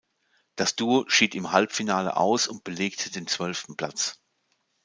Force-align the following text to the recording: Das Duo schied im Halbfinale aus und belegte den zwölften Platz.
Das 0.55 0.75
Duo 0.75 1.05
schied 1.09 1.35
im 1.35 1.51
Halbfinale 1.51 2.17
aus 2.17 2.47
und 2.47 2.63
belegte 2.63 3.11
den 3.11 3.27
zwölften 3.27 3.77
Platz. 3.77 4.19